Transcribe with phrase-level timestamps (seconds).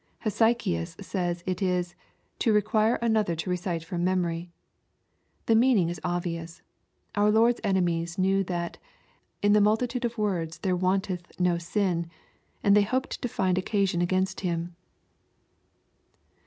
[0.25, 1.93] Hesy chius says it is"
[2.39, 4.49] to require another to recite from memory."
[5.45, 6.63] The meaning is obvious.
[7.13, 8.79] Our Lord's enemies knew that"
[9.43, 12.09] In the mul titude of words there wanteth not sin,"
[12.63, 14.75] and they hoped to find occasion against Him.